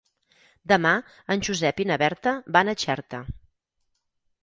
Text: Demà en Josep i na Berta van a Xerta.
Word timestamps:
Demà 0.73 0.93
en 1.35 1.45
Josep 1.49 1.83
i 1.85 1.89
na 1.91 1.99
Berta 2.07 2.35
van 2.59 2.75
a 2.75 2.79
Xerta. 2.87 3.25